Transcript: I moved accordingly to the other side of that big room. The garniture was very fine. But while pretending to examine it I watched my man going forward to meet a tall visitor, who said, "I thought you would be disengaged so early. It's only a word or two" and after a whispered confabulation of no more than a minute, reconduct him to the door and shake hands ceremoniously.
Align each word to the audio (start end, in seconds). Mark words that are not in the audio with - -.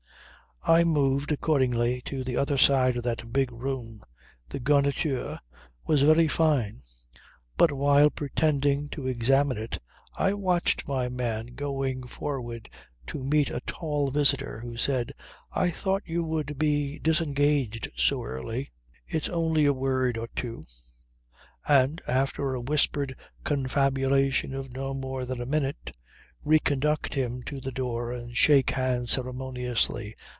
I 0.63 0.83
moved 0.83 1.31
accordingly 1.31 2.01
to 2.03 2.23
the 2.23 2.37
other 2.37 2.55
side 2.55 2.95
of 2.95 3.01
that 3.01 3.33
big 3.33 3.51
room. 3.51 4.03
The 4.49 4.59
garniture 4.59 5.39
was 5.87 6.03
very 6.03 6.27
fine. 6.27 6.83
But 7.57 7.71
while 7.71 8.11
pretending 8.11 8.87
to 8.89 9.07
examine 9.07 9.57
it 9.57 9.79
I 10.15 10.33
watched 10.33 10.87
my 10.87 11.09
man 11.09 11.55
going 11.55 12.03
forward 12.05 12.69
to 13.07 13.23
meet 13.23 13.49
a 13.49 13.61
tall 13.65 14.11
visitor, 14.11 14.59
who 14.59 14.77
said, 14.77 15.13
"I 15.51 15.71
thought 15.71 16.03
you 16.05 16.23
would 16.25 16.59
be 16.59 16.99
disengaged 16.99 17.89
so 17.97 18.21
early. 18.23 18.69
It's 19.07 19.29
only 19.29 19.65
a 19.65 19.73
word 19.73 20.15
or 20.15 20.27
two" 20.35 20.67
and 21.67 21.99
after 22.05 22.53
a 22.53 22.61
whispered 22.61 23.15
confabulation 23.43 24.53
of 24.53 24.71
no 24.71 24.93
more 24.93 25.25
than 25.25 25.41
a 25.41 25.45
minute, 25.47 25.93
reconduct 26.43 27.15
him 27.15 27.41
to 27.47 27.59
the 27.59 27.71
door 27.71 28.11
and 28.11 28.37
shake 28.37 28.69
hands 28.69 29.13
ceremoniously. 29.13 30.15